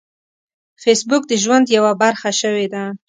فېسبوک 0.81 1.23
د 1.27 1.33
ژوند 1.43 1.65
یوه 1.77 1.91
برخه 2.01 2.29
شوې 2.41 2.67
ده 2.73 2.83